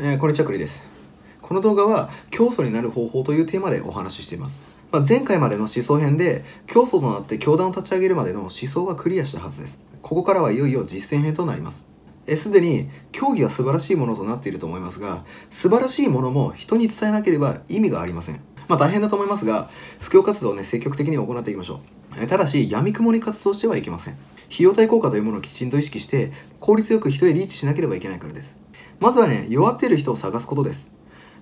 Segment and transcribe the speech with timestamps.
[0.00, 0.80] えー、こんにちは、クリです。
[1.42, 4.62] この動画は、教祖になる方法というテーマでお話ししています。
[4.92, 9.80] まあ、前回までの思想編で、教祖となって教団を立ち上げるまでの思想はクリアしたはずです。
[10.00, 11.84] ここからはいよいよ実践編となります。
[12.36, 21.80] すでに教義は素晴らしいものとなっていると思いますが素晴らしいものも人に伝えなければ意味がありませんまあ大変だと思いますが布教活動をね積極的に行っていきましょ
[22.22, 24.18] うただし闇雲に活動してはいけません
[24.52, 28.57] 費用対効果というものをきちんと意識して効率よく人へリーチしなければいけないからです
[29.00, 30.88] まずはね弱っている人を探すことです。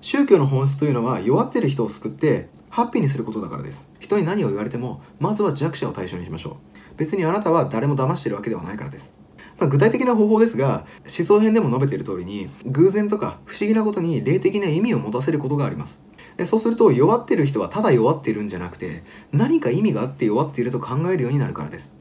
[0.01, 3.89] 宗教の本質というのは弱っている人を救ってハッピーにすることだからです。
[3.99, 6.97] 人に何を言われてもまずは弱者を対象にしましょう。
[6.97, 9.13] 別にあなたは誰も騙しているわけではないからです。
[9.59, 15.99] まあ、具体的な方法ですが思想編でも述べている通りに偶然とか不思議なことに霊的な意味を持たせることがあります。
[16.45, 21.93] そうすると弱っている人はただ弱っているんじゃなくて何か意味があって弱っていると考えるようになるからです。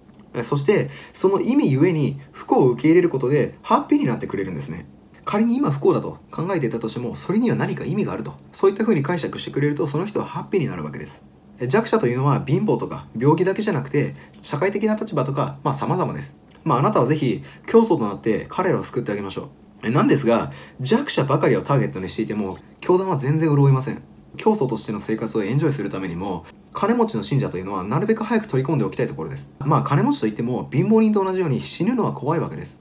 [0.43, 4.85] そしてその意味ゆえに不幸を受け入れることでハッピーになってくれるんですね。
[5.25, 11.23] 仮に今不幸だと考えていたとしてもそれには何か意味があるとそういった風に解釈してくれるとその人はハッピーになるわけです
[11.67, 19.49] 弱者というのは貧乏とか病気だけじゃなくて社会的な立場とかまあ様々ですまあ、あなたはぜひ競争となって彼らを救ってあげましょ
[19.83, 19.91] う。
[19.91, 20.51] なんですが、
[20.81, 24.01] 弱者ばかりをターゲットにしていても、教団は全然潤いません。
[24.35, 29.47] 競争としての生活をエンジョイするためにも、金持ちの信者というのはなるべく早く取り込んでおきたいところです。
[29.59, 32.79] まあ金持ちといっても貧乏人と同じように死ぬのは怖いわけです。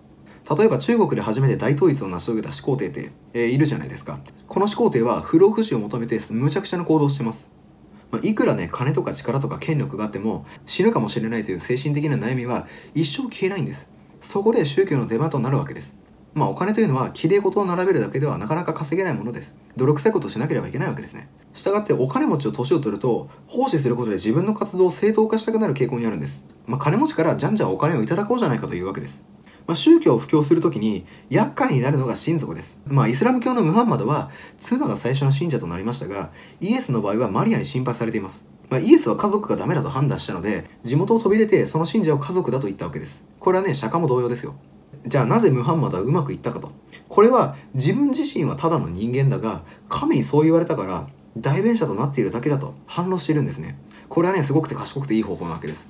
[0.56, 4.19] 例えば中国で初めて大統一を成し遂げた始皇帝って、えー、いるじゃないですか。
[4.47, 7.48] この始皇帝は不老不死を求めて無茶苦茶な行動をしてます。
[8.11, 13.89] まあ、いくらね、金とか力とか権力があっても死ぬかもしれないという精神的な悩みは一生消えないんです。
[14.20, 15.95] そこで宗教の出番となるわけです。
[16.34, 19.55] まあお金というのは綺麗事を並べるだけではなかなか稼げないものです。
[19.77, 21.29] 泥臭いことをしなければいけないわけですね。
[21.55, 26.45] したがってお金持ちを年を取ると奉仕することで自分の活動を正当化したくなる傾向にあるんです。
[26.67, 29.23] まあ金持ちからじゃんじゃんお金をいただこうじゃないかというわけです。
[29.67, 32.79] まあ、宗教を布教するときに厄介になるのが親族です。
[32.87, 38.45] まあ、イスラム教のムハンマドは妻が最初の信者となりましたが、イエスの場合はマリアに心配されています。
[38.69, 43.24] まあ、イエスは家族がダメだと判断したので、地元を飛び出てその信者を家族だと言ったわけです。
[43.41, 44.55] これはね、釈迦も同様ですよ。
[45.07, 46.73] じゃあなぜムハンマドはうまくいったかと。
[47.08, 53.79] これは自分自身はただの人間だが、神にそう言われたから、代弁者となっているだけだと反論しているんですね。
[54.08, 55.89] これはね、すごくて賢くていい方法なわけです。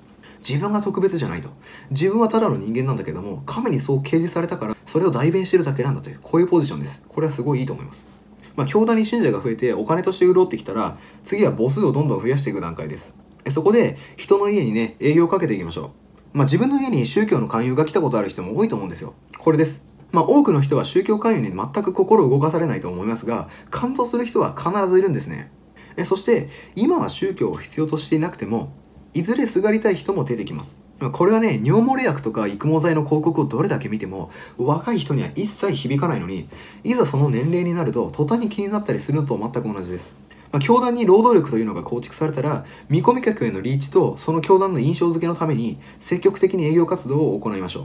[0.49, 1.49] 自分が特別じゃないと。
[1.91, 7.03] 自分はただの人間なんだけども、神にそう掲示されたから、それを代弁してるだけなんだという、こういうポジションです。
[7.09, 8.06] これはすごいいいと思います。
[8.54, 13.15] まあ、教団に信者が増えてお金として潤ってきたら、次は母数をどんどん増やしていく段階です。
[13.50, 15.93] そこで、人の家にね、営業をかけていきましょ
[16.34, 16.38] う。
[16.38, 19.15] まあ、自分の家に宗教の勧誘が来たことある人も多いと思うんですよ。
[19.38, 19.83] これです。
[20.12, 25.50] まあ、多くの人は宗教勧誘に全く心を動かされないと思いますが、感動する人は必ずいるんですね。
[25.97, 28.72] えそして、今は宗教を必要としていなくても、
[29.15, 30.85] いずれすがりたい人も出てきます。
[31.13, 36.49] これはね、尿漏れ薬とか育毛剤の広告をどれだけ見ても、若い人には一切響かないのに、
[36.83, 40.15] いざその年齢になると、途端に気になったりするのと全く同じです。
[40.53, 47.85] まあ、教団に労働力というのが構築されたら、見込み客へのリーチと、その教団の印象付けのために、積極的に営業活動を行いましょう。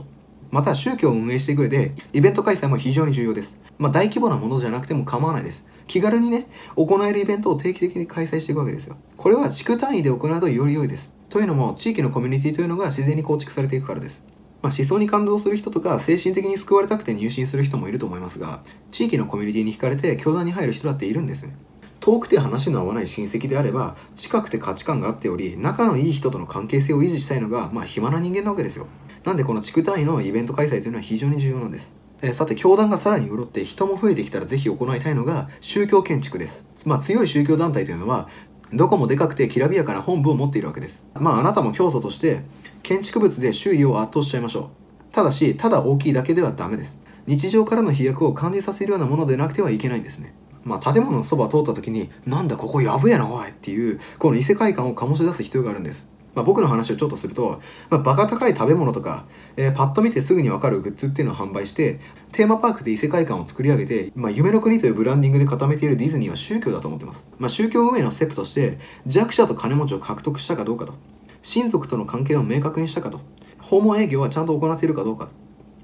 [0.50, 3.56] また、宗教を運営していく上で、イベント開催も非常に重要です。
[3.78, 5.64] まあ、大規模なものじゃなくても構わないです。
[5.88, 8.96] 気軽にね、行えるイベントを定期的に開催していくわけですよ。
[9.16, 11.19] これは地区単位で行うとより良いです。
[11.30, 14.20] というのも、地域のコミュニティというのが自然に構築されていくからです。
[14.62, 18.60] まあ、思想に感動する人とか精神的に救われたくて入信する人もいると思いますが
[18.90, 21.56] 地域のコミュニティに惹かれて教団に入る人だっているんですね。
[22.00, 28.86] 遠くて話の合わない親戚であれば近くて価値観があっており仲のいい人との関係性を維持したいのがまあ暇な人間なわけですよ。
[29.24, 31.92] なんでこの地区単位のイベント開催というのは非常に重要なんです。
[32.22, 36.64] えさて教団がさらに潤って人も増えてきたらぜひ行いたいのが宗教建築です。
[36.84, 38.28] まあ強い宗教団体というのは
[38.72, 41.04] どこもでかくてきらびやかな本部を持っているわけです。
[41.14, 42.42] まああなたも教祖として
[42.82, 45.12] 建築物で周囲を圧倒しちゃいましょう。
[45.12, 46.96] ただし、ただ大きいだけではダメです。
[47.26, 50.34] 日常からの飛躍を感じさせるようなものでなくてはいけないんですね。
[50.62, 56.06] まあ建物のそば通った時に、なんだここやぶやなおいっていう、この異世界観を醸し出す必要があるんです。
[56.34, 59.26] まあ、僕の話をちょっとすると、まあ、バカ高い食べ物とか、
[59.56, 62.00] えー、パッと見てすぐにわかるグッズっていうのを販売して、
[62.32, 67.24] テーマパークで異世界観を作り上げて、まあ、夢の国というブランディングで固めているディズニーは宗教だと思ってます。
[67.38, 70.94] まあ、宗教運営のステップとして、弱者と金持ちを獲得したかどうかと、
[71.42, 73.20] 親族との関係を明確にしたかと、
[73.58, 75.32] 訪問営業はちゃんと行っているかどうかと、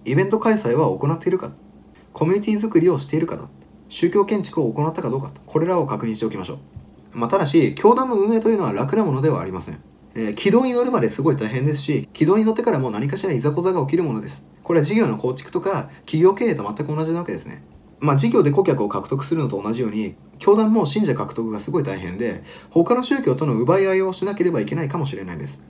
[0.05, 1.53] イベント開催は行っているか、
[2.13, 3.49] コミュニティ作りをしているかと、
[3.89, 6.59] 宗教建築を行ったかどうか、これらを確認しておきましょ
[7.15, 7.19] う。
[7.19, 9.81] まあ、ただし、教団の運営というのは楽なものではありません。
[10.19, 14.43] えー、軌道に乗るまですごい大変ですし、軌道に乗ってからもう何かしらいざこざが起きるものです。
[14.63, 17.63] これは事業の構築とか企業経営と全く同じなわけですね。
[18.01, 25.61] まあ事業で顧客を獲得するのと同じように、教団も信者獲得がすごい大変で、他の宗教との奪い合いをしなければいけないかもしれないです。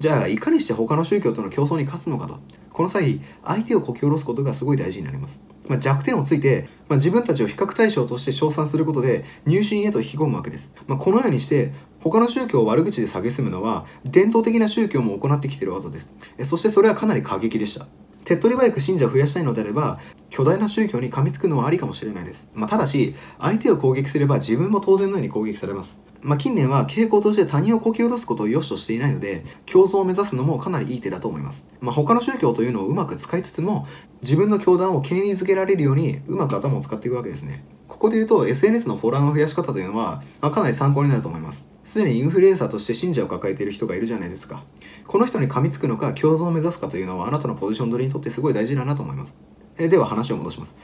[0.00, 2.38] じゃあ、いかにして他の宗教との競争に勝つのかと。
[2.74, 5.40] この際、相手をこき下ろすことがすごい大事になります。
[5.68, 11.72] まあ、弱点をついて、まあ、自分たちを比較対象として称賛することで入信へと引き込むわけです、まあ、このようにして
[12.04, 16.08] 他の宗教を悪口で蔑むのは伝統的な宗教も行ってきている技です。
[16.44, 17.86] そしてそれはかなり過激でした。
[18.24, 19.98] 手っ取り早く信者を増やしたいのであれば
[20.30, 25.98] 巨大な宗教に噛みつくのはありかもしれないです、まあ、ただし相手を攻撃すれば自分も当然のように攻撃されます。
[26.24, 33.86] まあ、近年は傾向として他人をこき下ろすことを良しとしていないので共存を目指すのもかなりいい手だと思います、まあ、他の宗教というのをうまく使いつつも
[34.22, 37.62] 自分の教団を権威づけられるようにうまく頭を使っていくわけですね。
[37.88, 41.73] ここで言うと SNS のフォロワーの増やし方というのは、まあ、かなり参考になると思います。
[41.94, 44.64] すでにインフルエンサーとして信者を抱えている人がいるじゃないですか
[45.06, 49.36] この人に噛みつくのか共存を目指すかというのはあなたのポジション取りにとってすごい大事だなと思います
[49.78, 50.74] えでは話を戻します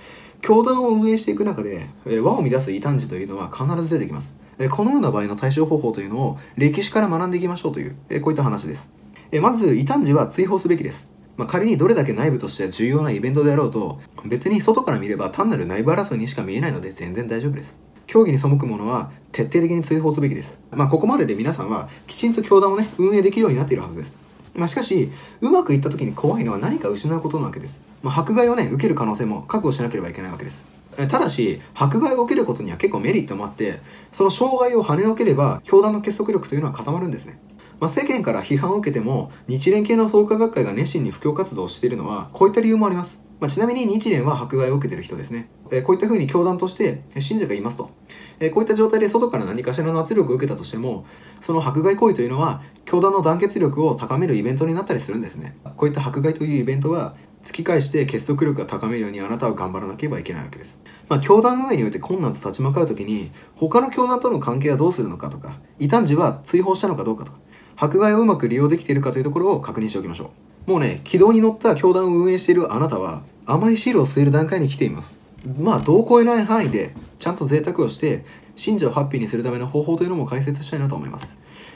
[0.40, 8.88] 教団を運営していく中で、え和を乱す異端児というのは必ず出てきますえこのような場合の対処方法というのを歴史から学んでいきましょうという、えこういった話です。
[9.32, 11.10] えまず、異端児は追放すべきです。
[11.36, 17.89] まあ、仮にどれだけ内部としては重要なイベントであろうと、別に外から見れば単なる内部争いにしか見えないので全然大丈夫です。
[18.10, 20.60] 競技に背く者は徹底的に追放すべきです。
[20.72, 24.18] まあ、ここまでで皆さんはきちんと教団をね、運営できるようになっているはずです。
[24.52, 27.80] まあ、しかし、うまくいった時に怖いのは何か失うことなわけです。
[28.02, 30.64] まあ、迫害をね、受ける可能性も覚悟しなければいけないわけです。
[30.96, 33.78] ただし、迫害を受けることには結構メリットもあって、
[34.10, 37.38] その障害を跳ねのければ、教団の結束力というのは固まるんですね。
[37.78, 43.29] まあ、世間から批判を受けても、日蓮系の創価学会が熱心に布教活動をしているのは、こういった理由もあります。
[43.40, 45.48] まあ、ちなみに日蓮は迫害を受けている人ですね。
[45.72, 47.90] え、こういった風に教団として信者がいますと。
[48.38, 51.06] え、こういった状態で外から何かしらの圧力を受けたとしても、
[51.40, 55.56] その迫害行為というのは、教団の団結力を高めるイベントになったりするんですね。
[55.76, 60.78] こういった迫害というイベントは、突き返して結束力が高めるようにあなたは頑張らなければいけないわけです。
[61.10, 67.38] まあ、教団運営において困難と立ち向かう時に他の教団との関係はどうするのかとか異端児は追放したのかどうかとか
[67.74, 70.30] 迫害をうまく利用できているかというところを確認しておきましょ
[70.68, 75.18] うもうね軌道に乗った教団を運営しているあなたは甘い汁を吸える段階に来ています。
[75.58, 78.24] まあ度を超えない範囲でちゃんと贅沢をして
[78.54, 81.28] 信者をハッピーにするための方法というのも解説したいなと思います。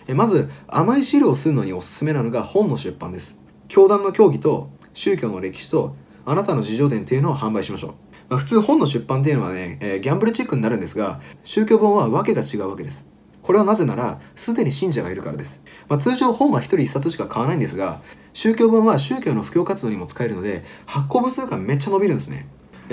[0.07, 3.35] えまず甘い汁を吸うのにおすすめなのが本の出版です。
[3.67, 5.93] 教団の教義と宗教の歴史と
[6.25, 7.91] あなたの自叙伝というのを販売しましょう。
[8.29, 13.05] まあ、普通本の出版っていうのはね、えー、ギャンブルチックになるんですが宗教本は訳が違うわけです。
[13.45, 18.01] これはなぜならすでに信者がいるからです、まあ、通常本は1人1冊しか買わないんですが
[18.33, 22.49] 宗教本は宗教の布教活動にも使えるので発行部数がめっちゃ伸びるんですね。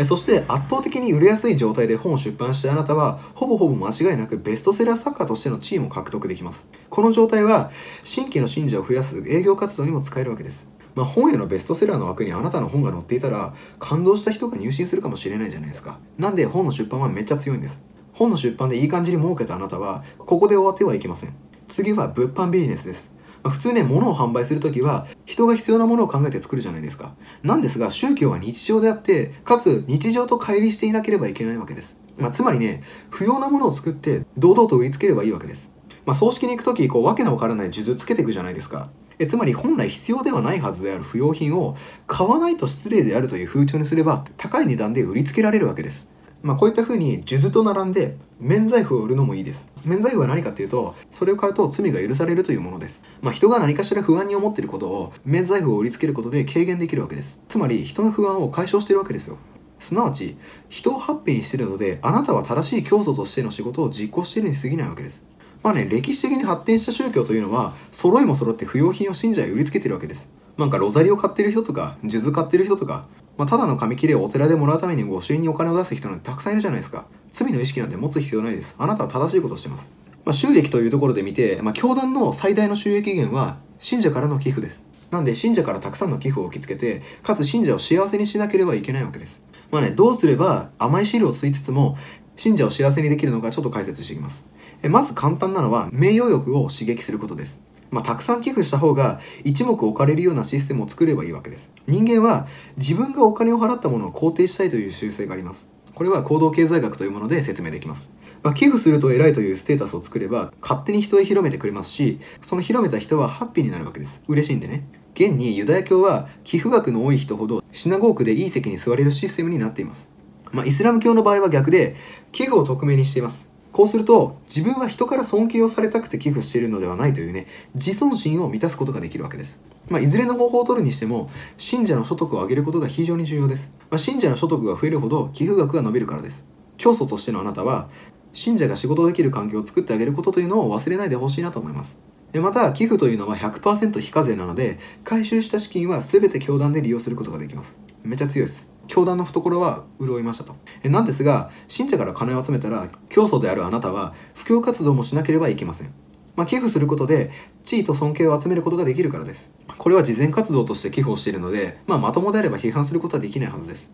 [0.05, 6.65] そして圧倒的に売れやすい状態で本を出版してあなたはほぼほぼ間違いなくベストセラー作家としての地位も獲得できます。
[6.89, 7.71] この状態は
[8.03, 10.67] 新規の信者を増やす営業活動にも使えるわけです。
[10.95, 15.99] まあ、本屋のベストセラーの枠にあなたの本が載っていたら感動した人が入信するかもしれないじゃないですか。
[16.17, 17.81] なんで本の出版はめっちゃ強いんです。
[18.13, 21.35] 本の出版でいい感じに儲けたあなたはここで終わってはいけません
[21.67, 23.11] 次は物販ビジネスです
[23.49, 27.15] 普通ね、物を販売するときは、人が必要なものを考えて作るじゃないですか。
[27.41, 31.97] なんですが、宗教は日常であって、かつ日常と乖離していなければいけないわけです。
[32.17, 35.71] まあ、つまりね、不要なものを作って、堂々と売りつければいいわけです。
[36.05, 38.91] まあ、葬式に行くとき、こう、わけのわからない数珠つけていくじゃないですか。
[39.17, 41.77] えつまり本来必要ではないはずである不要品を
[42.07, 46.07] 買わないと失礼であるという風潮にすれば高い値段で売りつけられるわけです。
[46.43, 49.67] まあ、こういった風に数珠と並んで免罪符を売るのもいいです。
[49.85, 53.03] 免罪符は何かっていうと、それを買うと罪が許されるというものです。
[53.21, 57.39] まあ、人が何かしら不安に思っていることを免罪符を売りつけることで軽減できるわけです。
[57.47, 59.37] つまり人の不安を解消しているわけですよ。
[59.79, 60.37] すなわち、
[60.69, 65.23] 人をハッピーにしているので、あなたは正しい教祖としての仕事を実行しているに過ぎないわけです。
[65.63, 70.27] まあね、歴史的に発展した宗教というのは、揃いも揃って不要品を信者へ売りつけてるわけです。
[70.57, 77.05] なんかロザリを買ってる人とか、数珠買ってる人とか、まあ、ただの紙切れをお寺でもらうために御朱印にお金を出す人なんてたくさんいるじゃないですか。
[77.31, 78.75] 罪の意識なんて持つ必要ないです。
[78.77, 79.89] あなたは正しいことをしてます。
[80.25, 84.83] まあ、収益というところで見て、まあ、教団の最大の収益源は、信者からの寄付です。
[85.09, 89.41] なんで、信者からたくさんの寄付を受け付けて、かつ信者を幸せにしなければいけないわけです。
[89.71, 91.97] まあね、どうすれば甘い汁を吸いつつも、
[92.35, 94.43] 信者を幸せにできるのかちょっと解説していきます。
[94.83, 97.59] えまず簡単なのは名誉欲を刺激することです。
[97.91, 101.69] まあ、たくさん寄付した方が一目置かれるようなシステムを作ればいいわけです。
[101.87, 105.67] 人間は自分がお金を払ったものを肯定したいという習性があります。
[105.93, 108.09] これは行動経済学というもので説明できます。
[108.43, 114.21] まあ、寄付すると偉いというステータスを作れば勝手に人へ広めてくれますし、その広めた人はハッピーになるわけです。
[114.27, 114.87] 嬉しいんでね。
[115.13, 120.09] 現にユダヤ教は寄付額の多い人ほどシナゴークでいい席に座れるシステムになっています。
[120.51, 121.95] まあ、イスラム教の場合は逆で
[122.31, 123.50] 寄付を匿名にしています。
[123.71, 129.59] こうすると自分は人から尊敬をされたくて寄付しているのではないというね自尊心を満たすことができるわけです。
[129.89, 133.71] まあ、いずれの方法を取るにしても信者の所得を上げることが非常に重要です。
[133.89, 136.43] まあ、信者の所得が増えるほど寄付額が伸びるからです。
[136.77, 137.89] 教祖としてのあなたは
[138.33, 141.97] 信者が仕事できる環境を作ってあげることというのを忘れないでほしいなと思います。
[142.39, 147.75] また寄付というのは100%非課税なので回収した資金は全て教団で利用することができます。
[148.03, 148.70] めっちゃ強いです。
[148.91, 150.55] 教団の懐は潤いましたと。
[150.83, 155.93] えなんですが、信者から金を集めたら、教祖であるあなたは、布教活動もしなければいけません。
[156.35, 157.31] まあ、寄付することで、
[157.63, 159.49] 地位と尊敬を集めることができるからです。
[159.77, 163.89] これは慈善活動として寄付をしているので、まあ、まともであれば批判することはできないはずです。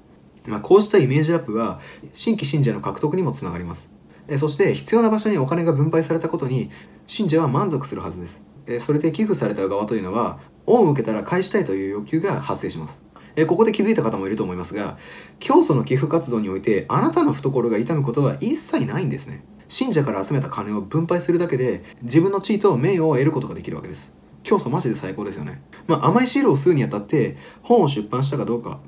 [0.48, 1.80] まあ、こうしたイメージアップは、
[2.14, 3.90] 新規信者の獲得にもつながります。
[4.28, 6.70] えそして必要な場所にお金が分配されたことに
[7.06, 8.42] 信者は満足するはずです。
[8.66, 13.07] えそれで寄付された側というのは恩を受けたら返したいという欲求が発生します。
[13.38, 14.98] えここで気づいた方もいると思いますが
[15.40, 19.46] 教祖の寄付活動においてあなたの懐が痛むことは一切ないんですね。
[19.70, 24.12] 信者から集めた金を分配するだけで自分の地位と名誉を得ることができるわけです。
[24.44, 25.62] 教祖マジで最高ですよね。
[25.88, 28.80] まあ、甘い汁を吸うにあたって本を出版したかどうか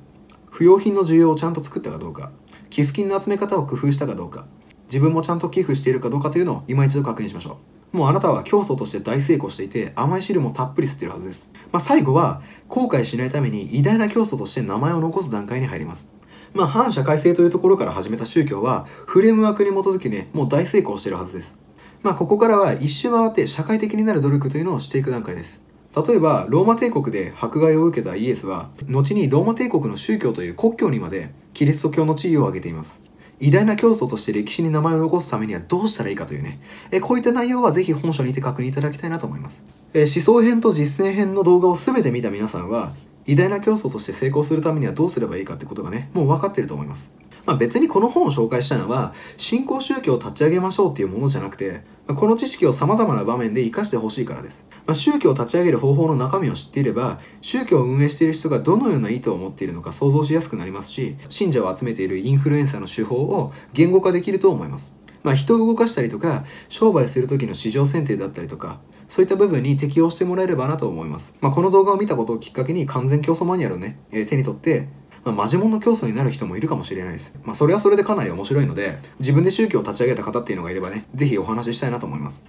[0.49, 2.31] 不要品の需要をちゃんと作ったかどうか
[2.69, 4.47] 寄付金の集め方を工夫したかどうか
[4.87, 7.78] 自分もちゃんと寄付しているかどうかというのを今一度確認しましょう。
[7.91, 11.49] もうあなたは競争として大成功していて甘い汁もたっぷり吸ってるはずです。
[11.71, 16.07] まあ、最後は後悔しないために偉大な競争として名前を残す段階に入ります。
[16.53, 21.55] まあ、反社会性というところから始めた宗教はフレームワークに基づきね、もう大成功してるはずです。
[22.01, 25.59] まあ、ここからは一周回って社会的になる努力というのをしていく段階です。
[26.07, 33.08] 例えば、ローマ帝国で迫害を受けたイエスは、後にローマ帝国の宗教という国教にまでキリスト教の地位を上げています。
[33.41, 36.59] 偉大な競争として歴史に名前を残すためにはどうしたらいいかというね、
[36.91, 39.61] えこういった内容はぜひ本書にて確認いただきたいなと思います。
[39.93, 42.93] え思想編と実践編の動画を全て見た皆さんは、
[43.25, 47.09] 偉大な競争として成功するためにはどうすればいいかってことがね、もう分かってると思います。
[47.49, 54.67] まあ、別にこの本を紹介したのは、新興宗教を立ち上げましょうっていうものじゃなくて、この知識を様々な場面で活かしてほしいからです。
[54.85, 64.93] まあ、宗教を立ち上げる方法の中身を知っていれば、宗教を運営している人がどのような意図を持っているのか想像しやすくなりますし、信者を集めているインフルエンサーの手法を言語化できると思います。
[65.23, 71.33] まあ、人を動かしたりとか、商売する時の市場選定だったりとか、そういった部分に適用してもらえればなと思います。
[71.41, 74.87] まあ、この動画を見たことをきっかけに完全競争マニュアルをね、えー、手に取って、
[75.25, 77.33] まあ、マジモンの競争になる人もいるかもしれないです。
[77.43, 82.41] まあ、それはそれでかなり面白いので、自分で宗教を立ち上げた方っていうのがいればね、ぜひお話ししたいなと思います。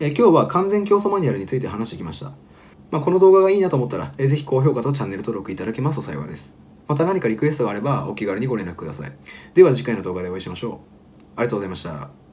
[0.00, 2.32] え、今日は完全競争マニュアルについて話してきました。
[2.90, 6.54] まあ、この動画がいいなと思ったら、えー、ぜひ高評価とチャンネル登録いただけますと幸いです。
[6.86, 9.12] また何かリクエストがあればお気軽にご連絡ください。
[9.54, 10.72] では次回の動画でお会いしましょう。
[11.36, 12.27] ありがとうございました。